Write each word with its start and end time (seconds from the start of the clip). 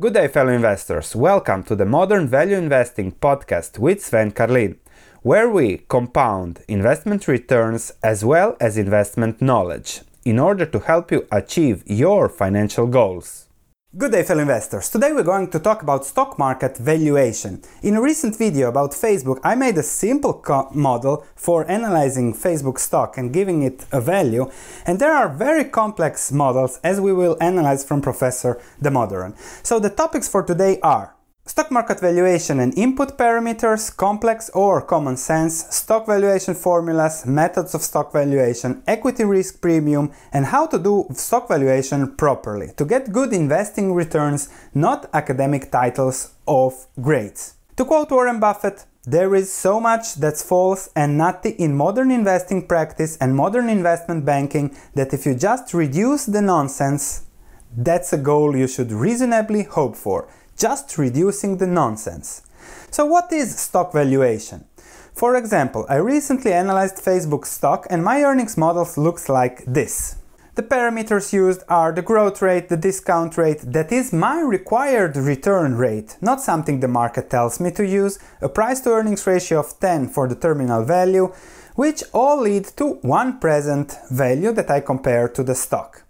Good 0.00 0.14
day, 0.14 0.28
fellow 0.28 0.52
investors. 0.52 1.16
Welcome 1.16 1.64
to 1.64 1.74
the 1.74 1.84
Modern 1.84 2.28
Value 2.28 2.54
Investing 2.54 3.10
podcast 3.10 3.80
with 3.80 4.00
Sven 4.00 4.30
Carlin, 4.30 4.78
where 5.22 5.50
we 5.50 5.78
compound 5.88 6.62
investment 6.68 7.26
returns 7.26 7.90
as 8.00 8.24
well 8.24 8.56
as 8.60 8.78
investment 8.78 9.42
knowledge 9.42 10.02
in 10.24 10.38
order 10.38 10.64
to 10.66 10.78
help 10.78 11.10
you 11.10 11.26
achieve 11.32 11.82
your 11.84 12.28
financial 12.28 12.86
goals. 12.86 13.47
Good 13.96 14.12
day, 14.12 14.22
fellow 14.22 14.42
investors. 14.42 14.90
Today 14.90 15.12
we're 15.12 15.22
going 15.22 15.48
to 15.48 15.58
talk 15.58 15.82
about 15.82 16.04
stock 16.04 16.38
market 16.38 16.76
valuation. 16.76 17.62
In 17.82 17.94
a 17.94 18.02
recent 18.02 18.36
video 18.36 18.68
about 18.68 18.90
Facebook, 18.90 19.40
I 19.42 19.54
made 19.54 19.78
a 19.78 19.82
simple 19.82 20.44
model 20.74 21.24
for 21.34 21.68
analyzing 21.70 22.34
Facebook 22.34 22.78
stock 22.78 23.16
and 23.16 23.32
giving 23.32 23.62
it 23.62 23.86
a 23.90 24.02
value, 24.02 24.50
and 24.84 24.98
there 24.98 25.14
are 25.14 25.30
very 25.30 25.64
complex 25.64 26.30
models 26.30 26.78
as 26.84 27.00
we 27.00 27.14
will 27.14 27.38
analyze 27.40 27.82
from 27.82 28.02
Professor 28.02 28.60
Damodaran. 28.82 29.34
So 29.64 29.78
the 29.78 29.88
topics 29.88 30.28
for 30.28 30.42
today 30.42 30.78
are 30.82 31.14
Stock 31.48 31.70
market 31.70 31.98
valuation 31.98 32.60
and 32.60 32.76
input 32.76 33.16
parameters, 33.16 33.96
complex 33.96 34.50
or 34.50 34.82
common 34.82 35.16
sense, 35.16 35.64
stock 35.74 36.06
valuation 36.06 36.54
formulas, 36.54 37.24
methods 37.24 37.74
of 37.74 37.80
stock 37.80 38.12
valuation, 38.12 38.82
equity 38.86 39.24
risk 39.24 39.62
premium, 39.62 40.12
and 40.30 40.44
how 40.44 40.66
to 40.66 40.78
do 40.78 41.06
stock 41.14 41.48
valuation 41.48 42.14
properly 42.16 42.68
to 42.76 42.84
get 42.84 43.12
good 43.12 43.32
investing 43.32 43.94
returns, 43.94 44.50
not 44.74 45.08
academic 45.14 45.70
titles 45.70 46.34
of 46.46 46.86
grades. 47.00 47.54
To 47.78 47.86
quote 47.86 48.10
Warren 48.10 48.40
Buffett, 48.40 48.84
there 49.04 49.34
is 49.34 49.50
so 49.50 49.80
much 49.80 50.16
that's 50.16 50.42
false 50.42 50.90
and 50.94 51.16
nutty 51.16 51.52
in 51.52 51.74
modern 51.74 52.10
investing 52.10 52.66
practice 52.66 53.16
and 53.22 53.34
modern 53.34 53.70
investment 53.70 54.26
banking 54.26 54.76
that 54.94 55.14
if 55.14 55.24
you 55.24 55.34
just 55.34 55.72
reduce 55.72 56.26
the 56.26 56.42
nonsense, 56.42 57.24
that's 57.74 58.12
a 58.12 58.18
goal 58.18 58.54
you 58.54 58.68
should 58.68 58.92
reasonably 58.92 59.62
hope 59.62 59.96
for 59.96 60.28
just 60.58 60.98
reducing 60.98 61.58
the 61.58 61.66
nonsense. 61.66 62.42
So, 62.90 63.06
what 63.06 63.32
is 63.32 63.56
stock 63.56 63.92
valuation? 63.92 64.64
For 65.14 65.36
example, 65.36 65.86
I 65.88 65.96
recently 65.96 66.52
analyzed 66.52 66.96
Facebook 66.96 67.44
stock 67.46 67.86
and 67.90 68.04
my 68.04 68.22
earnings 68.22 68.56
model 68.56 68.88
looks 68.96 69.28
like 69.28 69.64
this. 69.64 70.16
The 70.54 70.62
parameters 70.64 71.32
used 71.32 71.62
are 71.68 71.92
the 71.92 72.02
growth 72.02 72.42
rate, 72.42 72.68
the 72.68 72.76
discount 72.76 73.38
rate, 73.38 73.60
that 73.62 73.92
is 73.92 74.12
my 74.12 74.40
required 74.40 75.16
return 75.16 75.76
rate, 75.76 76.16
not 76.20 76.40
something 76.40 76.80
the 76.80 76.88
market 76.88 77.30
tells 77.30 77.60
me 77.60 77.70
to 77.72 77.86
use, 77.86 78.18
a 78.40 78.48
price 78.48 78.80
to 78.80 78.90
earnings 78.90 79.24
ratio 79.24 79.60
of 79.60 79.78
10 79.78 80.08
for 80.08 80.26
the 80.26 80.34
terminal 80.34 80.84
value, 80.84 81.32
which 81.76 82.02
all 82.12 82.40
lead 82.40 82.64
to 82.76 82.94
one 83.02 83.38
present 83.38 83.94
value 84.10 84.50
that 84.52 84.68
I 84.68 84.80
compare 84.80 85.28
to 85.28 85.44
the 85.44 85.54
stock. 85.54 86.02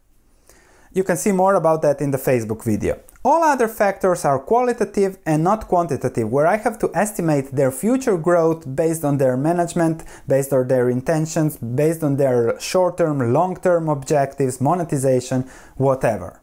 You 0.95 1.05
can 1.05 1.19
see 1.19 1.33
more 1.33 1.55
about 1.55 1.83
that 1.83 2.01
in 2.01 2.11
the 2.11 2.17
Facebook 2.19 2.65
video. 2.65 2.99
All 3.31 3.45
other 3.45 3.69
factors 3.69 4.25
are 4.25 4.39
qualitative 4.39 5.19
and 5.27 5.45
not 5.45 5.69
quantitative, 5.69 6.33
where 6.33 6.47
I 6.47 6.57
have 6.57 6.79
to 6.79 6.91
estimate 6.95 7.51
their 7.53 7.71
future 7.71 8.17
growth 8.17 8.65
based 8.75 9.05
on 9.05 9.19
their 9.19 9.37
management, 9.37 10.03
based 10.27 10.51
on 10.51 10.67
their 10.67 10.89
intentions, 10.89 11.59
based 11.59 12.03
on 12.03 12.17
their 12.17 12.59
short 12.59 12.97
term, 12.97 13.35
long 13.35 13.57
term 13.57 13.91
objectives, 13.91 14.63
monetization, 14.63 15.45
whatever. 15.77 16.41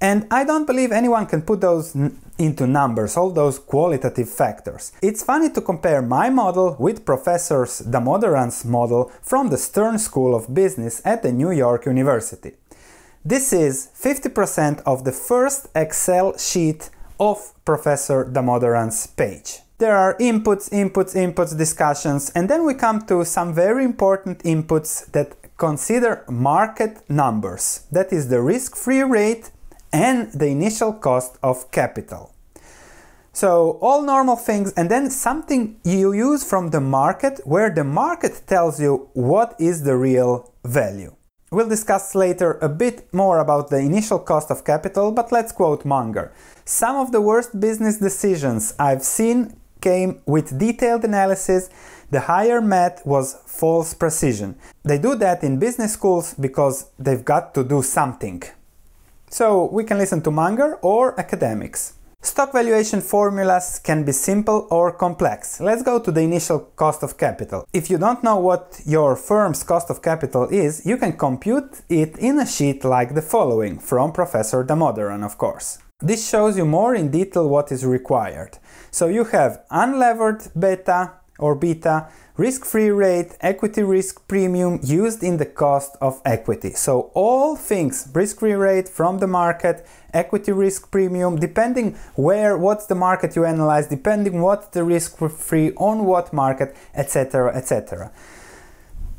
And 0.00 0.26
I 0.32 0.42
don't 0.42 0.66
believe 0.66 0.90
anyone 0.90 1.26
can 1.26 1.42
put 1.42 1.60
those 1.60 1.94
into 2.38 2.66
numbers, 2.66 3.16
all 3.16 3.30
those 3.30 3.60
qualitative 3.60 4.28
factors. 4.28 4.90
It's 5.02 5.22
funny 5.22 5.50
to 5.50 5.60
compare 5.60 6.02
my 6.02 6.28
model 6.28 6.74
with 6.80 7.04
Professor 7.04 7.68
Damodaran's 7.88 8.64
model 8.64 9.12
from 9.22 9.50
the 9.50 9.58
Stern 9.58 9.96
School 10.00 10.34
of 10.34 10.52
Business 10.52 11.00
at 11.04 11.22
the 11.22 11.30
New 11.30 11.52
York 11.52 11.86
University. 11.86 12.54
This 13.24 13.52
is 13.52 13.90
50% 14.00 14.80
of 14.86 15.04
the 15.04 15.12
first 15.12 15.68
Excel 15.74 16.38
sheet 16.38 16.88
of 17.18 17.52
Professor 17.66 18.24
Damodaran's 18.24 19.06
page. 19.08 19.58
There 19.76 19.94
are 19.94 20.16
inputs, 20.16 20.70
inputs, 20.70 21.14
inputs, 21.14 21.56
discussions, 21.56 22.30
and 22.30 22.48
then 22.48 22.64
we 22.64 22.72
come 22.72 23.02
to 23.08 23.26
some 23.26 23.52
very 23.52 23.84
important 23.84 24.38
inputs 24.38 25.04
that 25.12 25.36
consider 25.58 26.24
market 26.30 27.02
numbers. 27.10 27.84
That 27.92 28.10
is 28.10 28.28
the 28.28 28.40
risk 28.40 28.74
free 28.74 29.02
rate 29.02 29.50
and 29.92 30.32
the 30.32 30.46
initial 30.46 30.94
cost 30.94 31.36
of 31.42 31.70
capital. 31.70 32.32
So, 33.34 33.78
all 33.82 34.00
normal 34.00 34.36
things, 34.36 34.72
and 34.78 34.90
then 34.90 35.10
something 35.10 35.78
you 35.84 36.14
use 36.14 36.42
from 36.42 36.70
the 36.70 36.80
market 36.80 37.42
where 37.44 37.68
the 37.68 37.84
market 37.84 38.46
tells 38.46 38.80
you 38.80 39.10
what 39.12 39.56
is 39.58 39.84
the 39.84 39.96
real 39.96 40.54
value. 40.64 41.14
We'll 41.52 41.68
discuss 41.68 42.14
later 42.14 42.58
a 42.62 42.68
bit 42.68 43.12
more 43.12 43.40
about 43.40 43.70
the 43.70 43.78
initial 43.78 44.20
cost 44.20 44.52
of 44.52 44.64
capital, 44.64 45.10
but 45.10 45.32
let's 45.32 45.50
quote 45.50 45.84
Munger. 45.84 46.30
Some 46.64 46.94
of 46.94 47.10
the 47.10 47.20
worst 47.20 47.58
business 47.58 47.98
decisions 47.98 48.72
I've 48.78 49.02
seen 49.02 49.56
came 49.80 50.22
with 50.26 50.56
detailed 50.60 51.04
analysis. 51.04 51.68
The 52.12 52.20
higher 52.20 52.60
math 52.60 53.04
was 53.04 53.36
false 53.46 53.94
precision. 53.94 54.54
They 54.84 54.98
do 54.98 55.16
that 55.16 55.42
in 55.42 55.58
business 55.58 55.94
schools 55.94 56.34
because 56.34 56.90
they've 57.00 57.24
got 57.24 57.52
to 57.54 57.64
do 57.64 57.82
something. 57.82 58.44
So 59.28 59.68
we 59.72 59.82
can 59.82 59.98
listen 59.98 60.22
to 60.22 60.30
Munger 60.30 60.76
or 60.82 61.18
academics. 61.18 61.94
Stock 62.22 62.52
valuation 62.52 63.00
formulas 63.00 63.80
can 63.82 64.04
be 64.04 64.12
simple 64.12 64.68
or 64.70 64.92
complex. 64.92 65.58
Let's 65.58 65.82
go 65.82 65.98
to 65.98 66.12
the 66.12 66.20
initial 66.20 66.58
cost 66.76 67.02
of 67.02 67.16
capital. 67.16 67.66
If 67.72 67.88
you 67.88 67.96
don't 67.96 68.22
know 68.22 68.36
what 68.36 68.78
your 68.84 69.16
firm's 69.16 69.62
cost 69.62 69.88
of 69.88 70.02
capital 70.02 70.46
is, 70.50 70.84
you 70.84 70.98
can 70.98 71.16
compute 71.16 71.80
it 71.88 72.18
in 72.18 72.38
a 72.38 72.46
sheet 72.46 72.84
like 72.84 73.14
the 73.14 73.22
following, 73.22 73.78
from 73.78 74.12
Professor 74.12 74.62
Damodaran, 74.62 75.24
of 75.24 75.38
course. 75.38 75.78
This 76.02 76.28
shows 76.28 76.58
you 76.58 76.66
more 76.66 76.94
in 76.94 77.10
detail 77.10 77.48
what 77.48 77.72
is 77.72 77.86
required. 77.86 78.58
So 78.90 79.08
you 79.08 79.24
have 79.24 79.62
unlevered 79.70 80.50
beta 80.58 81.12
or 81.40 81.54
beta, 81.54 82.08
risk 82.36 82.64
free 82.64 82.90
rate, 82.90 83.36
equity 83.40 83.82
risk 83.82 84.26
premium 84.28 84.80
used 84.82 85.22
in 85.22 85.36
the 85.36 85.46
cost 85.46 85.96
of 86.00 86.20
equity. 86.24 86.70
So 86.70 87.10
all 87.14 87.56
things 87.56 88.08
risk 88.14 88.38
free 88.38 88.54
rate 88.54 88.88
from 88.88 89.18
the 89.18 89.26
market, 89.26 89.86
equity 90.14 90.52
risk 90.52 90.90
premium, 90.90 91.36
depending 91.36 91.96
where, 92.14 92.56
what's 92.56 92.86
the 92.86 92.94
market 92.94 93.36
you 93.36 93.44
analyze, 93.44 93.88
depending 93.88 94.40
what 94.40 94.72
the 94.72 94.84
risk 94.84 95.18
free 95.18 95.72
on 95.76 96.04
what 96.06 96.32
market, 96.32 96.76
etc. 96.94 97.54
etc. 97.54 98.10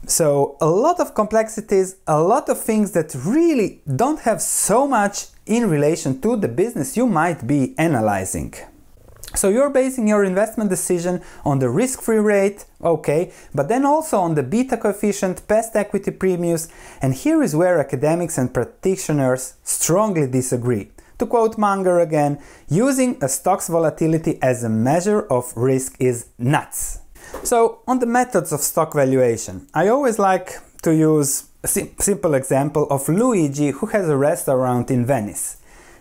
So 0.08 0.58
a 0.60 0.66
lot 0.68 1.00
of 1.00 1.14
complexities, 1.14 1.98
a 2.08 2.20
lot 2.20 2.50
of 2.50 2.60
things 2.60 2.92
that 2.94 3.14
really 3.24 3.82
don't 3.96 4.20
have 4.22 4.42
so 4.42 4.88
much 4.88 5.28
in 5.46 5.70
relation 5.70 6.20
to 6.22 6.36
the 6.38 6.48
business 6.48 6.98
you 6.98 7.06
might 7.06 7.46
be 7.46 7.76
analyzing. 7.78 8.54
So 9.34 9.50
you're 9.50 9.70
basing 9.70 10.08
your 10.08 10.24
investment 10.24 10.70
decision 10.70 11.22
on 11.46 11.60
the 11.60 11.70
risk-free 11.70 12.20
rate, 12.20 12.66
okay, 12.84 13.32
but 13.56 13.70
then 13.70 13.86
also 13.86 14.20
on 14.20 14.36
the 14.36 14.44
beta 14.44 14.78
coefficient, 14.78 15.48
past 15.48 15.76
equity 15.76 16.12
premiums, 16.12 16.68
and 17.02 17.14
here 17.14 17.42
is 17.42 17.56
where 17.56 17.80
academics 17.80 18.38
and 18.38 18.54
practitioners 18.54 19.56
strongly 19.64 20.28
disagree. 20.28 20.92
To 21.20 21.26
quote 21.26 21.58
Munger 21.58 22.00
again, 22.00 22.40
using 22.68 23.18
a 23.22 23.30
stock's 23.30 23.68
volatility 23.68 24.38
as 24.42 24.64
a 24.64 24.70
measure 24.70 25.22
of 25.22 25.54
risk 25.56 25.96
is 26.00 26.28
nuts. 26.38 27.00
So, 27.44 27.82
on 27.88 28.00
the 28.00 28.08
methods 28.08 28.52
of 28.52 28.60
stock 28.60 28.94
valuation, 28.94 29.68
I 29.74 29.88
always 29.88 30.20
like 30.20 30.60
to 30.82 30.94
use 30.94 31.46
a 31.64 31.68
sim- 31.68 31.96
simple 32.00 32.34
example 32.34 32.88
of 32.90 33.08
Luigi 33.08 33.70
who 33.70 33.86
has 33.88 34.10
a 34.10 34.18
restaurant 34.18 34.92
in 34.92 35.06
Venice. 35.06 35.58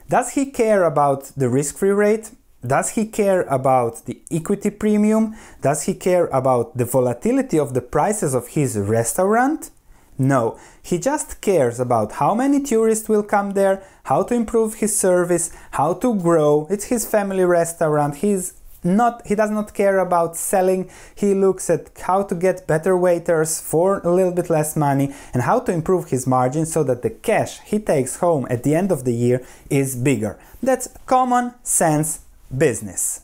Does 0.08 0.30
he 0.30 0.46
care 0.46 0.84
about 0.84 1.30
the 1.36 1.48
risk 1.48 1.76
free 1.76 1.90
rate? 1.90 2.30
Does 2.66 2.90
he 2.90 3.06
care 3.06 3.42
about 3.42 4.04
the 4.04 4.20
equity 4.30 4.70
premium? 4.70 5.34
Does 5.62 5.84
he 5.84 5.94
care 5.94 6.26
about 6.26 6.76
the 6.76 6.84
volatility 6.84 7.58
of 7.58 7.72
the 7.72 7.80
prices 7.80 8.34
of 8.34 8.48
his 8.48 8.76
restaurant? 8.76 9.70
No, 10.18 10.58
he 10.82 10.98
just 10.98 11.40
cares 11.40 11.80
about 11.80 12.12
how 12.12 12.34
many 12.34 12.60
tourists 12.60 13.08
will 13.08 13.22
come 13.22 13.52
there, 13.52 13.82
how 14.04 14.22
to 14.24 14.34
improve 14.34 14.74
his 14.74 14.94
service, 14.94 15.50
how 15.70 15.94
to 15.94 16.14
grow. 16.14 16.66
It's 16.68 16.84
his 16.84 17.06
family 17.06 17.44
restaurant. 17.44 18.16
He's 18.16 18.52
not 18.82 19.26
he 19.26 19.34
does 19.34 19.50
not 19.50 19.74
care 19.74 19.98
about 19.98 20.36
selling 20.36 20.90
he 21.14 21.34
looks 21.34 21.68
at 21.68 21.90
how 22.00 22.22
to 22.22 22.34
get 22.34 22.66
better 22.66 22.96
waiters 22.96 23.60
for 23.60 24.00
a 24.00 24.10
little 24.10 24.32
bit 24.32 24.48
less 24.48 24.74
money 24.74 25.14
and 25.34 25.42
how 25.42 25.60
to 25.60 25.70
improve 25.70 26.08
his 26.08 26.26
margin 26.26 26.64
so 26.64 26.82
that 26.82 27.02
the 27.02 27.10
cash 27.10 27.60
he 27.60 27.78
takes 27.78 28.16
home 28.20 28.46
at 28.48 28.62
the 28.62 28.74
end 28.74 28.90
of 28.90 29.04
the 29.04 29.12
year 29.12 29.44
is 29.68 29.96
bigger 29.96 30.38
that's 30.62 30.88
common 31.04 31.52
sense 31.62 32.20
business 32.56 33.22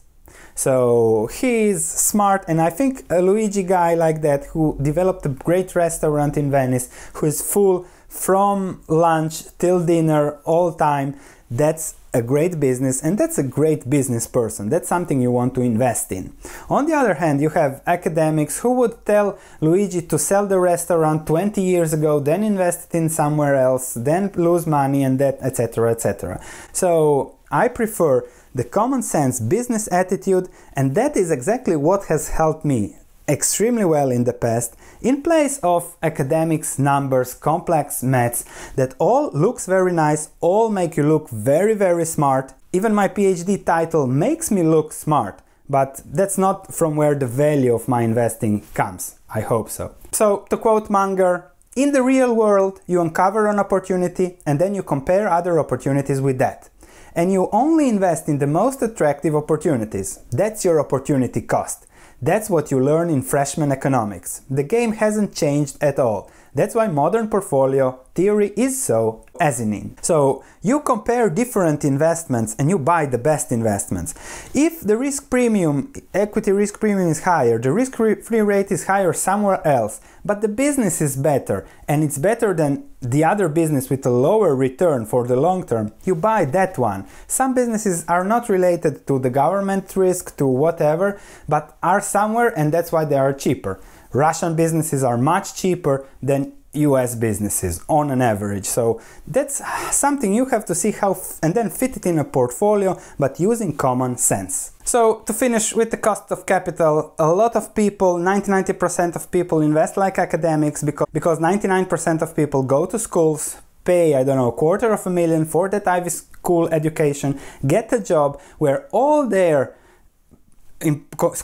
so 0.55 1.29
he's 1.33 1.85
smart 1.85 2.45
and 2.49 2.61
i 2.61 2.71
think 2.71 3.05
a 3.11 3.21
luigi 3.21 3.63
guy 3.63 3.95
like 3.95 4.23
that 4.23 4.45
who 4.47 4.77
developed 4.81 5.25
a 5.27 5.29
great 5.29 5.75
restaurant 5.75 6.37
in 6.37 6.51
venice 6.51 6.89
who 7.15 7.27
is 7.27 7.41
full 7.43 7.87
from 8.09 8.81
lunch 8.89 9.45
till 9.59 9.85
dinner 9.85 10.39
all 10.45 10.73
time 10.73 11.15
that's 11.51 11.95
a 12.17 12.23
great 12.23 12.59
business 12.59 13.03
and 13.03 13.19
that's 13.19 13.39
a 13.39 13.43
great 13.43 13.89
business 13.89 14.27
person. 14.27 14.69
That's 14.71 14.89
something 14.89 15.21
you 15.21 15.31
want 15.31 15.55
to 15.55 15.61
invest 15.61 16.11
in. 16.11 16.33
On 16.69 16.87
the 16.87 16.95
other 16.95 17.15
hand, 17.15 17.41
you 17.41 17.51
have 17.51 17.83
academics 17.87 18.61
who 18.61 18.73
would 18.73 19.05
tell 19.05 19.39
Luigi 19.61 20.03
to 20.03 20.19
sell 20.19 20.47
the 20.47 20.59
restaurant 20.59 21.27
20 21.27 21.61
years 21.61 21.93
ago, 21.93 22.19
then 22.19 22.43
invest 22.43 22.89
it 22.89 22.99
in 22.99 23.09
somewhere 23.11 23.55
else, 23.55 23.95
then 23.95 24.33
lose 24.35 24.67
money 24.67 25.05
and 25.05 25.19
that, 25.19 25.39
etc., 25.43 25.91
etc. 25.93 26.41
So 26.73 27.37
I 27.51 27.69
prefer 27.69 28.27
the 28.57 28.65
common 28.65 29.03
sense 29.03 29.39
business 29.39 29.89
attitude, 29.93 30.49
and 30.73 30.95
that 30.95 31.17
is 31.17 31.31
exactly 31.31 31.77
what 31.77 32.07
has 32.07 32.31
helped 32.31 32.65
me 32.65 32.97
extremely 33.29 33.85
well 33.85 34.11
in 34.11 34.25
the 34.25 34.33
past 34.33 34.77
in 35.03 35.21
place 35.21 35.59
of 35.63 35.97
academics 36.01 36.79
numbers 36.79 37.35
complex 37.35 38.01
maths 38.01 38.45
that 38.77 38.95
all 38.99 39.31
looks 39.33 39.67
very 39.67 39.93
nice 39.93 40.31
all 40.41 40.71
make 40.71 40.97
you 40.97 41.03
look 41.03 41.29
very 41.29 41.75
very 41.75 42.05
smart. 42.05 42.55
Even 42.73 42.95
my 42.95 43.09
phd 43.09 43.65
title 43.65 44.07
makes 44.07 44.53
me 44.53 44.63
look 44.63 44.93
smart 44.93 45.43
but 45.69 46.01
that's 46.07 46.39
not 46.39 46.73
from 46.73 46.95
where 46.95 47.17
the 47.17 47.27
value 47.27 47.75
of 47.75 47.89
my 47.89 48.03
investing 48.03 48.63
comes. 48.73 49.17
I 49.35 49.41
hope 49.41 49.69
so. 49.69 49.97
So 50.13 50.47
to 50.51 50.57
quote 50.57 50.89
munger 50.89 51.51
in 51.75 51.91
the 51.93 52.05
real 52.05 52.33
world 52.33 52.81
you 52.87 53.01
uncover 53.01 53.49
an 53.49 53.59
opportunity 53.59 54.39
and 54.47 54.61
then 54.61 54.75
you 54.77 54.85
compare 54.85 55.29
other 55.29 55.59
opportunities 55.59 56.21
with 56.21 56.39
that 56.39 56.71
and 57.17 57.33
you 57.33 57.49
only 57.53 57.89
invest 57.89 58.29
in 58.29 58.39
the 58.39 58.47
most 58.47 58.81
attractive 58.83 59.35
opportunities 59.35 60.21
that's 60.31 60.65
your 60.65 60.79
opportunity 60.79 61.41
cost 61.41 61.87
that's 62.23 62.49
what 62.49 62.71
you 62.71 62.81
learn 62.81 63.11
in 63.11 63.21
freshman 63.21 63.71
economics. 63.71 64.41
The 64.49 64.63
game 64.63 64.93
hasn't 64.93 65.35
changed 65.35 65.77
at 65.83 65.99
all. 65.99 66.31
That's 66.57 66.75
why 66.75 66.89
modern 66.89 67.29
portfolio 67.29 68.01
theory 68.15 68.55
is 68.57 68.83
so 68.83 69.27
in. 69.39 69.95
So 70.01 70.43
you 70.63 70.81
compare 70.81 71.29
different 71.29 71.85
investments 71.85 72.57
and 72.59 72.71
you 72.71 72.79
buy 72.79 73.05
the 73.05 73.19
best 73.19 73.53
investments. 73.53 74.15
If 74.55 74.81
the 74.81 74.97
risk 74.97 75.29
premium, 75.29 75.93
equity 76.15 76.53
risk 76.53 76.81
premium 76.81 77.11
is 77.11 77.25
higher, 77.25 77.59
the 77.59 77.73
risk 77.73 77.97
free 77.97 78.41
rate 78.41 78.73
is 78.73 78.87
higher 78.87 79.13
somewhere 79.13 79.61
else, 79.67 80.01
but 80.25 80.41
the 80.41 80.49
business 80.49 81.03
is 81.03 81.15
better 81.15 81.67
and 81.87 82.03
it's 82.03 82.17
better 82.17 82.55
than 82.55 82.89
the 83.03 83.23
other 83.23 83.51
business 83.51 83.91
with 83.91 84.07
a 84.07 84.11
lower 84.11 84.57
return 84.57 85.05
for 85.05 85.27
the 85.27 85.37
long 85.37 85.67
term, 85.67 85.93
you 86.05 86.15
buy 86.15 86.47
that 86.47 86.79
one. 86.79 87.07
Some 87.27 87.53
businesses 87.55 88.07
are 88.09 88.25
not 88.25 88.49
related 88.49 89.07
to 89.09 89.19
the 89.19 89.31
government 89.31 89.95
risk, 89.95 90.37
to 90.39 90.47
whatever, 90.47 91.21
but 91.47 91.77
are 91.83 92.01
somewhere 92.01 92.59
and 92.59 92.73
that's 92.73 92.93
why 92.93 93.05
they 93.05 93.19
are 93.19 93.35
cheaper. 93.35 93.79
Russian 94.13 94.57
businesses 94.57 95.03
are 95.05 95.19
much 95.19 95.55
cheaper 95.55 96.07
than 96.23 96.53
US 96.77 97.15
businesses 97.15 97.83
on 97.89 98.11
an 98.11 98.21
average. 98.23 98.67
So 98.67 99.01
that's 99.27 99.63
something 99.91 100.33
you 100.35 100.47
have 100.47 100.65
to 100.67 100.75
see 100.75 100.93
how 100.93 101.13
f- 101.13 101.39
and 101.43 101.55
then 101.55 101.71
fit 101.71 101.97
it 101.97 102.07
in 102.07 102.19
a 102.19 102.25
portfolio, 102.25 102.99
but 103.19 103.41
using 103.41 103.77
common 103.77 104.17
sense. 104.17 104.73
So 104.85 105.23
to 105.27 105.33
finish 105.33 105.75
with 105.75 105.91
the 105.91 105.97
cost 105.97 106.31
of 106.31 106.47
capital, 106.47 107.15
a 107.19 107.33
lot 107.33 107.57
of 107.57 107.75
people, 107.75 108.19
90-90% 108.19 109.17
of 109.17 109.31
people 109.31 109.61
invest 109.61 109.97
like 109.97 110.19
academics 110.19 110.83
because 110.83 111.07
because 111.13 111.39
99% 111.39 112.23
of 112.23 112.37
people 112.37 112.63
go 112.63 112.87
to 112.87 112.99
schools, 112.99 113.57
pay 113.85 114.15
I 114.15 114.25
don't 114.25 114.37
know 114.37 114.49
a 114.49 114.53
quarter 114.53 114.93
of 114.93 115.07
a 115.07 115.11
million 115.11 115.45
for 115.45 115.69
that 115.69 115.87
Ivy 115.87 116.11
school 116.11 116.69
education, 116.69 117.41
get 117.67 117.93
a 117.93 118.01
job 118.01 118.41
where 118.59 118.87
all 118.93 119.27
their 119.29 119.75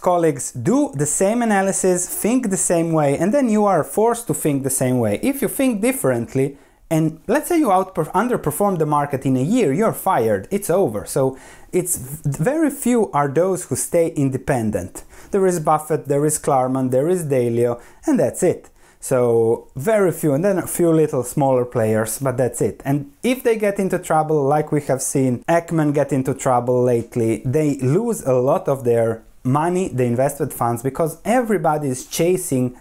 colleagues 0.00 0.52
do 0.52 0.92
the 0.94 1.06
same 1.06 1.42
analysis, 1.42 2.06
think 2.08 2.50
the 2.50 2.56
same 2.56 2.92
way, 2.92 3.16
and 3.16 3.32
then 3.32 3.48
you 3.48 3.64
are 3.64 3.82
forced 3.82 4.26
to 4.26 4.34
think 4.34 4.62
the 4.62 4.70
same 4.70 4.98
way. 4.98 5.18
If 5.22 5.42
you 5.42 5.48
think 5.48 5.80
differently, 5.80 6.58
and 6.90 7.20
let's 7.26 7.48
say 7.48 7.58
you 7.58 7.68
underperform 7.68 8.78
the 8.78 8.84
market 8.84 9.24
in 9.24 9.36
a 9.36 9.42
year, 9.42 9.72
you're 9.72 9.94
fired, 9.94 10.46
it's 10.50 10.68
over. 10.68 11.06
So 11.06 11.38
it's 11.72 11.96
very 11.96 12.68
few 12.68 13.10
are 13.12 13.28
those 13.28 13.64
who 13.64 13.76
stay 13.76 14.08
independent. 14.08 15.04
There 15.30 15.46
is 15.46 15.58
Buffett, 15.58 16.08
there 16.08 16.26
is 16.26 16.38
Klarman, 16.38 16.90
there 16.90 17.08
is 17.08 17.24
Dalio, 17.24 17.80
and 18.06 18.20
that's 18.20 18.42
it. 18.42 18.68
So 19.02 19.68
very 19.74 20.12
few, 20.12 20.32
and 20.32 20.44
then 20.44 20.58
a 20.58 20.66
few 20.66 20.92
little 20.92 21.24
smaller 21.24 21.64
players, 21.64 22.20
but 22.20 22.36
that's 22.36 22.62
it. 22.62 22.80
And 22.84 23.12
if 23.24 23.42
they 23.42 23.56
get 23.56 23.80
into 23.80 23.98
trouble, 23.98 24.44
like 24.44 24.70
we 24.70 24.80
have 24.82 25.02
seen 25.02 25.42
Ackman 25.48 25.92
get 25.92 26.12
into 26.12 26.32
trouble 26.34 26.84
lately, 26.84 27.42
they 27.44 27.78
lose 27.78 28.22
a 28.22 28.34
lot 28.34 28.68
of 28.68 28.84
their 28.84 29.24
money, 29.42 29.88
the 29.88 30.04
invested 30.04 30.52
funds, 30.54 30.84
because 30.84 31.18
everybody 31.24 31.88
is 31.88 32.06
chasing 32.06 32.78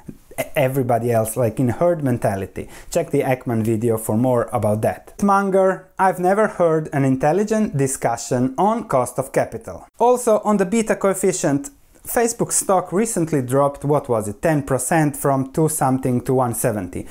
everybody 0.56 1.12
else, 1.12 1.36
like 1.36 1.60
in 1.60 1.70
herd 1.70 2.04
mentality. 2.04 2.70
Check 2.92 3.10
the 3.10 3.22
Ackman 3.22 3.64
video 3.64 3.98
for 3.98 4.16
more 4.16 4.48
about 4.54 4.82
that. 4.82 5.22
Munger, 5.24 5.90
I've 5.98 6.20
never 6.20 6.48
heard 6.48 6.88
an 6.94 7.04
intelligent 7.04 7.78
discussion 7.78 8.54
on 8.58 8.88
cost 8.88 9.18
of 9.18 9.32
capital. 9.32 9.88
Also, 9.98 10.40
on 10.40 10.58
the 10.58 10.66
beta 10.66 10.96
coefficient, 10.96 11.72
Facebook 12.06 12.52
stock 12.52 12.92
recently 12.92 13.42
dropped, 13.42 13.86
what 13.86 14.10
was 14.10 14.28
it, 14.28 14.42
10% 14.42 15.16
from 15.16 15.52
2 15.52 15.70
something 15.70 16.22
to 16.22 16.34
170. 16.34 17.06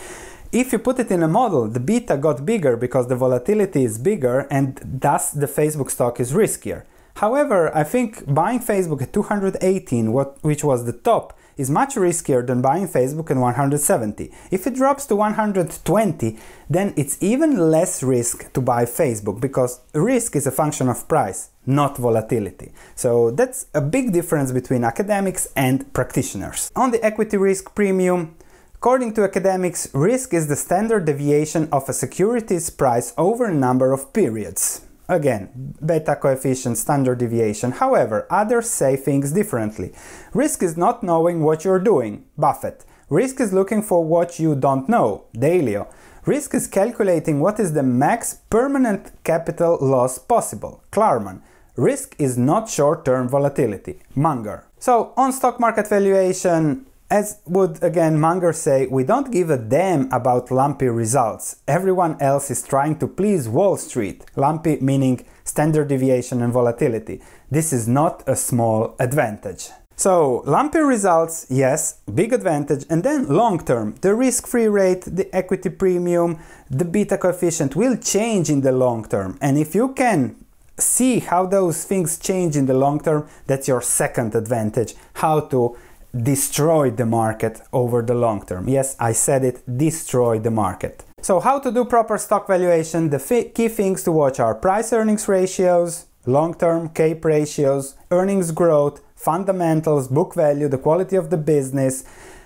If 0.53 0.73
you 0.73 0.81
put 0.81 0.99
it 0.99 1.13
in 1.13 1.23
a 1.23 1.29
model, 1.29 1.69
the 1.69 1.79
beta 1.79 2.17
got 2.17 2.45
bigger 2.45 2.77
because 2.77 3.07
the 3.07 3.15
volatility 3.15 3.85
is 3.85 3.99
bigger 3.99 4.49
and 4.51 4.81
thus 4.85 5.31
the 5.31 5.47
Facebook 5.47 5.91
stock 5.91 6.19
is 6.19 6.33
riskier. 6.33 6.83
However, 7.15 7.75
I 7.77 7.85
think 7.85 8.33
buying 8.33 8.59
Facebook 8.59 9.03
at 9.03 9.13
218, 9.13 10.13
what, 10.13 10.39
which 10.43 10.65
was 10.65 10.87
the 10.87 10.93
top, 10.93 11.39
is 11.61 11.71
much 11.71 11.95
riskier 11.95 12.47
than 12.47 12.63
buying 12.63 12.89
Facebook 12.89 13.31
at 13.31 13.37
170. 13.37 14.33
If 14.51 14.67
it 14.67 14.75
drops 14.75 15.07
to 15.07 15.17
120, 15.17 16.39
then 16.71 16.95
it's 16.97 17.23
even 17.23 17.71
less 17.71 18.03
risk 18.03 18.53
to 18.55 18.61
buy 18.61 18.85
Facebook 18.87 19.41
because 19.41 19.81
risk 19.93 20.35
is 20.37 20.47
a 20.47 20.51
function 20.51 20.89
of 20.89 21.07
price, 21.07 21.51
not 21.67 21.99
volatility. 21.99 22.73
So 22.95 23.31
that's 23.31 23.67
a 23.75 23.81
big 23.81 24.13
difference 24.13 24.53
between 24.53 24.83
academics 24.85 25.49
and 25.55 25.93
practitioners. 25.93 26.71
On 26.75 26.91
the 26.91 27.05
equity 27.05 27.37
risk 27.37 27.75
premium, 27.75 28.35
According 28.83 29.13
to 29.17 29.25
academics, 29.25 29.91
risk 29.93 30.33
is 30.33 30.47
the 30.47 30.57
standard 30.57 31.05
deviation 31.05 31.69
of 31.71 31.87
a 31.87 31.93
security's 31.93 32.71
price 32.71 33.13
over 33.19 33.45
a 33.45 33.53
number 33.53 33.93
of 33.93 34.15
periods. 34.15 34.81
Again, 35.11 35.75
beta 35.85 36.15
coefficient, 36.15 36.79
standard 36.79 37.19
deviation. 37.19 37.73
However, 37.73 38.29
others 38.31 38.71
say 38.71 38.95
things 38.95 39.33
differently. 39.33 39.93
Risk 40.33 40.63
is 40.63 40.77
not 40.77 41.03
knowing 41.03 41.43
what 41.43 41.65
you're 41.65 41.81
doing. 41.81 42.27
Buffett. 42.39 42.85
Risk 43.09 43.41
is 43.41 43.53
looking 43.53 43.83
for 43.83 44.05
what 44.05 44.39
you 44.39 44.55
don't 44.55 44.89
know. 44.89 45.25
Dalio. 45.37 45.93
Risk 46.27 46.55
is 46.55 46.69
calculating 46.69 47.41
what 47.41 47.59
is 47.59 47.73
the 47.73 47.83
max 47.83 48.35
permanent 48.51 49.11
capital 49.25 49.79
loss 49.81 50.17
possible. 50.17 50.85
Klarman. 50.93 51.41
Risk 51.75 52.15
is 52.21 52.39
not 52.39 52.69
short 52.69 53.05
term 53.05 53.29
volatility. 53.29 53.99
Munger. 54.15 54.65
So, 54.79 55.13
on 55.17 55.33
stock 55.33 55.59
market 55.59 55.89
valuation, 55.89 56.87
as 57.11 57.41
would 57.47 57.83
again 57.83 58.21
Munger 58.21 58.53
say, 58.53 58.87
we 58.87 59.03
don't 59.03 59.33
give 59.33 59.51
a 59.51 59.59
damn 59.59 60.11
about 60.13 60.51
lumpy 60.51 60.87
results. 60.87 61.57
Everyone 61.67 62.17
else 62.21 62.51
is 62.51 62.63
trying 62.63 62.99
to 63.01 63.09
please 63.09 63.49
Wall 63.49 63.77
Street. 63.77 64.25
Lumpy 64.37 64.79
meaning 64.81 65.27
standard 65.45 65.89
deviation 65.89 66.41
and 66.41 66.53
volatility. 66.53 67.21
This 67.51 67.73
is 67.73 67.89
not 67.89 68.23
a 68.29 68.37
small 68.37 68.95
advantage. 69.01 69.71
So, 69.97 70.43
lumpy 70.47 70.79
results, 70.79 71.47
yes, 71.51 72.01
big 72.15 72.33
advantage, 72.33 72.87
and 72.89 73.03
then 73.03 73.29
long 73.29 73.63
term, 73.63 73.97
the 74.01 74.15
risk 74.15 74.47
free 74.47 74.69
rate, 74.69 75.03
the 75.05 75.29
equity 75.37 75.69
premium, 75.69 76.39
the 76.71 76.87
beta 76.87 77.19
coefficient 77.19 77.77
will 77.77 77.97
change 77.99 78.49
in 78.49 78.63
the 78.63 78.73
long 78.73 79.05
term. 79.05 79.37
And 79.43 79.59
if 79.59 79.75
you 79.75 79.93
can 79.93 80.37
see 80.79 81.19
how 81.19 81.45
those 81.45 81.85
things 81.85 82.19
change 82.19 82.57
in 82.57 82.65
the 82.65 82.73
long 82.73 83.01
term, 83.01 83.29
that's 83.47 83.69
your 83.69 83.83
second 83.83 84.35
advantage. 84.35 84.95
How 85.15 85.41
to 85.41 85.77
destroy 86.17 86.91
the 86.91 87.07
market 87.07 87.61
over 87.73 88.03
the 88.03 88.15
long 88.15 88.45
term. 88.45 88.69
Yes, 88.69 88.97
I 88.99 89.13
said 89.13 89.45
it, 89.45 89.63
destroy 89.77 90.39
the 90.39 90.51
market. 90.51 91.05
So, 91.23 91.41
how 91.41 91.59
to 91.59 91.71
do 91.71 91.85
proper 91.85 92.19
stock 92.19 92.47
valuation? 92.47 93.11
The 93.11 93.19
f- 93.19 93.55
key 93.55 93.69
things 93.69 94.03
to 94.05 94.13
watch 94.13 94.41
are 94.41 94.55
price 94.55 94.93
earnings 94.93 95.29
ratios, 95.29 96.07
long 96.27 96.55
term 96.55 96.89
CAPE 96.89 97.25
ratios, 97.25 97.95
earnings 98.11 98.53
growth, 98.53 99.03
fundamentals, 99.15 100.09
book 100.09 100.35
value, 100.35 100.69
the 100.69 100.79
quality 100.79 101.17
of 101.17 101.31
the 101.31 101.37
business. 101.37 102.05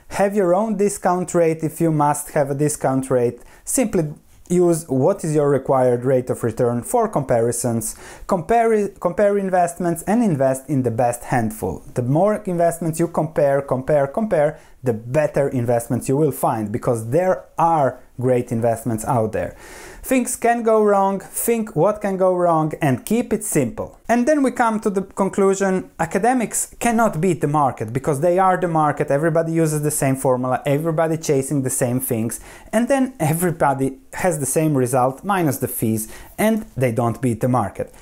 Have 0.09 0.35
your 0.37 0.55
own 0.55 0.77
discount 0.77 1.35
rate 1.35 1.63
if 1.63 1.81
you 1.81 1.91
must 1.91 2.31
have 2.31 2.51
a 2.51 2.55
discount 2.55 3.11
rate. 3.11 3.41
Simply 3.65 4.13
use 4.49 4.85
what 4.89 5.25
is 5.25 5.35
your 5.35 5.49
required 5.49 6.05
rate 6.05 6.29
of 6.29 6.45
return 6.45 6.83
for 6.83 7.09
comparisons, 7.09 7.97
compare, 8.27 8.89
compare 8.89 9.39
investments 9.39 10.03
and 10.03 10.23
invest 10.23 10.69
in 10.69 10.83
the 10.83 10.91
best 10.91 11.25
handful. 11.25 11.83
The 11.95 12.03
more 12.03 12.37
investments 12.45 13.01
you 13.01 13.09
compare, 13.09 13.63
compare, 13.63 14.07
compare, 14.07 14.59
the 14.83 14.93
better 14.93 15.49
investments 15.49 16.09
you 16.09 16.17
will 16.17 16.33
find 16.33 16.71
because 16.71 17.09
there 17.09 17.47
are 17.57 18.04
great 18.21 18.53
investments 18.53 19.05
out 19.05 19.33
there. 19.33 19.57
Things 20.03 20.37
can 20.37 20.63
go 20.63 20.83
wrong, 20.83 21.19
think 21.19 21.75
what 21.75 22.03
can 22.03 22.19
go 22.19 22.35
wrong, 22.35 22.73
and 22.83 23.07
keep 23.07 23.33
it 23.33 23.43
simple. 23.43 23.99
And 24.07 24.29
then 24.29 24.43
we 24.43 24.51
come 24.51 24.79
to 24.81 24.91
the 24.91 25.03
conclusion 25.03 25.91
academics 25.99 26.75
cannot 26.79 27.23
beat 27.23 27.41
the 27.41 27.49
market 27.49 27.93
because 27.93 28.21
they 28.21 28.39
are 28.39 28.59
the 28.59 28.69
market, 28.69 29.11
everybody 29.11 29.53
uses 29.53 29.83
the 29.83 29.91
same 29.91 30.17
formula, 30.17 30.63
everybody 30.67 31.17
chasing 31.17 31.63
the 31.63 31.71
same 31.71 32.01
things, 32.01 32.41
and 32.73 32.87
then 32.89 33.15
everybody 33.19 33.99
has 34.13 34.41
the 34.41 34.47
same 34.47 34.77
result 34.77 35.25
minus 35.25 35.59
the 35.59 35.69
fees, 35.69 36.13
and 36.37 36.67
they 36.77 36.93
don't 36.93 37.23
beat 37.23 37.41
the 37.41 37.49
market. 37.49 37.93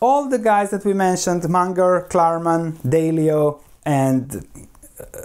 All 0.00 0.28
the 0.28 0.38
guys 0.38 0.70
that 0.70 0.84
we 0.84 0.92
mentioned 0.94 1.48
Munger, 1.48 2.06
Klarman, 2.10 2.72
Dalio, 2.82 3.60
and 3.84 4.46
uh, 5.00 5.20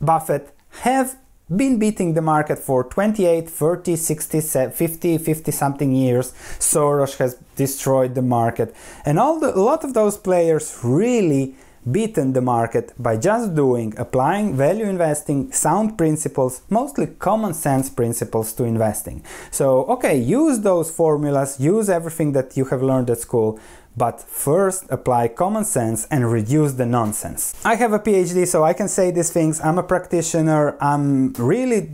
Buffett 0.00 0.54
have 0.82 1.16
been 1.54 1.78
beating 1.78 2.14
the 2.14 2.22
market 2.22 2.58
for 2.58 2.82
28, 2.82 3.48
30, 3.48 3.96
60, 3.96 4.40
50, 4.70 5.18
50 5.18 5.52
something 5.52 5.92
years. 5.92 6.32
Soros 6.58 7.16
has 7.18 7.36
destroyed 7.54 8.14
the 8.14 8.22
market. 8.22 8.74
And 9.04 9.18
all 9.18 9.38
the, 9.38 9.54
a 9.54 9.60
lot 9.60 9.84
of 9.84 9.94
those 9.94 10.16
players 10.16 10.78
really 10.82 11.54
beaten 11.88 12.32
the 12.32 12.40
market 12.40 12.92
by 12.98 13.16
just 13.16 13.54
doing, 13.54 13.94
applying 13.96 14.56
value 14.56 14.86
investing, 14.86 15.52
sound 15.52 15.96
principles, 15.96 16.62
mostly 16.68 17.06
common 17.06 17.54
sense 17.54 17.88
principles 17.88 18.52
to 18.54 18.64
investing. 18.64 19.22
So, 19.52 19.84
okay, 19.84 20.18
use 20.18 20.60
those 20.60 20.90
formulas, 20.90 21.60
use 21.60 21.88
everything 21.88 22.32
that 22.32 22.56
you 22.56 22.64
have 22.66 22.82
learned 22.82 23.08
at 23.10 23.18
school, 23.18 23.60
but 23.96 24.20
first 24.20 24.84
apply 24.90 25.28
common 25.28 25.64
sense 25.64 26.06
and 26.10 26.30
reduce 26.30 26.72
the 26.72 26.86
nonsense. 26.86 27.54
I 27.64 27.76
have 27.76 27.92
a 27.92 27.98
PhD, 27.98 28.46
so 28.46 28.64
I 28.64 28.72
can 28.72 28.88
say 28.88 29.10
these 29.10 29.30
things. 29.30 29.60
I'm 29.60 29.78
a 29.78 29.82
practitioner. 29.82 30.76
I'm 30.80 31.32
really 31.34 31.90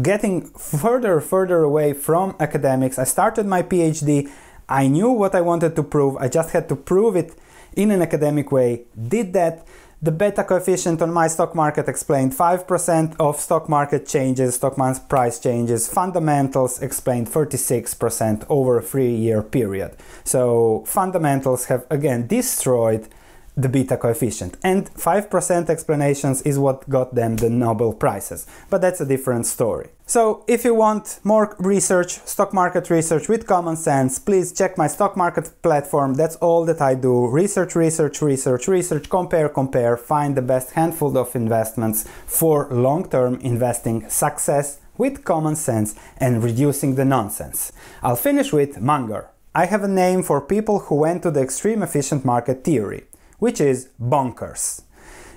getting 0.00 0.42
further 0.42 1.20
further 1.20 1.62
away 1.62 1.92
from 1.92 2.36
academics. 2.38 2.98
I 2.98 3.04
started 3.04 3.46
my 3.46 3.62
PhD. 3.62 4.30
I 4.68 4.86
knew 4.88 5.10
what 5.10 5.34
I 5.34 5.40
wanted 5.40 5.74
to 5.76 5.82
prove. 5.82 6.16
I 6.16 6.28
just 6.28 6.50
had 6.50 6.68
to 6.68 6.76
prove 6.76 7.16
it 7.16 7.34
in 7.74 7.90
an 7.90 8.02
academic 8.02 8.52
way. 8.52 8.84
Did 8.96 9.32
that 9.34 9.66
the 10.06 10.12
beta 10.12 10.44
coefficient 10.44 11.02
on 11.02 11.12
my 11.12 11.26
stock 11.26 11.52
market 11.52 11.88
explained 11.88 12.32
5% 12.32 13.16
of 13.18 13.40
stock 13.40 13.68
market 13.68 14.06
changes, 14.06 14.54
stock 14.54 14.78
market 14.78 15.08
price 15.08 15.40
changes. 15.40 15.88
Fundamentals 15.88 16.80
explained 16.80 17.26
36% 17.26 18.46
over 18.48 18.78
a 18.78 18.82
three 18.82 19.12
year 19.12 19.42
period. 19.42 19.96
So, 20.22 20.84
fundamentals 20.86 21.64
have 21.64 21.84
again 21.90 22.28
destroyed 22.28 23.08
the 23.56 23.68
beta 23.68 23.96
coefficient. 23.96 24.56
And 24.62 24.92
5% 24.94 25.70
explanations 25.70 26.42
is 26.42 26.58
what 26.58 26.88
got 26.88 27.14
them 27.14 27.36
the 27.36 27.48
Nobel 27.48 27.94
Prizes. 27.94 28.46
But 28.68 28.82
that's 28.82 29.00
a 29.00 29.06
different 29.06 29.46
story. 29.46 29.88
So, 30.08 30.44
if 30.46 30.64
you 30.64 30.74
want 30.74 31.18
more 31.24 31.56
research, 31.58 32.20
stock 32.26 32.54
market 32.54 32.90
research 32.90 33.28
with 33.28 33.46
common 33.46 33.76
sense, 33.76 34.20
please 34.20 34.52
check 34.52 34.78
my 34.78 34.86
stock 34.86 35.16
market 35.16 35.50
platform. 35.62 36.14
That's 36.14 36.36
all 36.36 36.64
that 36.66 36.80
I 36.80 36.94
do. 36.94 37.26
Research, 37.26 37.74
research, 37.74 38.22
research, 38.22 38.68
research, 38.68 39.08
compare, 39.08 39.48
compare, 39.48 39.96
find 39.96 40.36
the 40.36 40.42
best 40.42 40.72
handful 40.72 41.18
of 41.18 41.34
investments 41.34 42.06
for 42.26 42.68
long 42.70 43.08
term 43.08 43.40
investing 43.40 44.08
success 44.08 44.78
with 44.96 45.24
common 45.24 45.56
sense 45.56 45.94
and 46.18 46.44
reducing 46.44 46.94
the 46.94 47.04
nonsense. 47.04 47.72
I'll 48.02 48.16
finish 48.16 48.52
with 48.52 48.80
Munger. 48.80 49.28
I 49.54 49.66
have 49.66 49.82
a 49.82 49.88
name 49.88 50.22
for 50.22 50.40
people 50.40 50.80
who 50.80 50.96
went 50.96 51.22
to 51.22 51.30
the 51.30 51.40
extreme 51.40 51.82
efficient 51.82 52.24
market 52.24 52.62
theory 52.62 53.06
which 53.38 53.60
is 53.60 53.88
bonkers. 54.00 54.82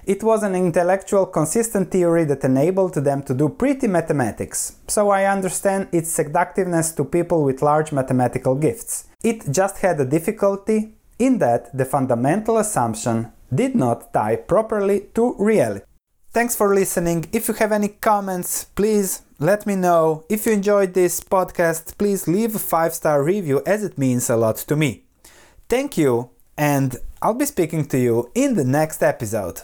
It 0.06 0.24
was 0.24 0.42
an 0.42 0.56
intellectual 0.56 1.26
consistent 1.26 1.92
theory 1.92 2.24
that 2.26 2.44
enabled 2.44 2.96
them 2.96 3.22
to 3.24 3.34
do 3.34 3.50
pretty 3.50 3.88
mathematics, 3.88 4.78
so 4.88 5.10
I 5.10 5.26
understand 5.26 5.90
its 5.92 6.10
seductiveness 6.10 6.92
to 6.94 7.06
people 7.06 7.44
with 7.44 7.62
large 7.62 7.92
mathematical 7.92 8.56
gifts. 8.56 9.08
It 9.24 9.52
just 9.52 9.80
had 9.80 10.00
a 10.00 10.06
difficulty 10.06 10.96
in 11.20 11.38
that 11.40 11.78
the 11.78 11.86
fundamental 11.86 12.58
assumption 12.58 13.32
did 13.54 13.76
not 13.76 14.14
tie 14.14 14.38
properly 14.38 15.08
to 15.14 15.36
reality. 15.38 15.86
Thanks 16.32 16.56
for 16.56 16.74
listening. 16.74 17.26
If 17.34 17.48
you 17.48 17.56
have 17.56 17.72
any 17.72 17.90
comments, 17.90 18.64
please 18.64 19.24
let 19.40 19.66
me 19.66 19.76
know. 19.76 20.24
If 20.30 20.46
you 20.46 20.54
enjoyed 20.54 20.94
this 20.94 21.20
podcast, 21.20 21.98
please 21.98 22.28
leave 22.28 22.56
a 22.56 22.60
5-star 22.60 23.24
review 23.24 23.62
as 23.66 23.84
it 23.84 23.98
means 23.98 24.30
a 24.30 24.38
lot 24.38 24.58
to 24.58 24.76
me. 24.76 25.04
Thank 25.68 25.98
you 25.98 26.32
and 26.60 26.98
I'll 27.22 27.34
be 27.34 27.46
speaking 27.46 27.86
to 27.86 27.98
you 27.98 28.32
in 28.36 28.56
the 28.56 28.66
next 28.66 29.02
episode. 29.02 29.62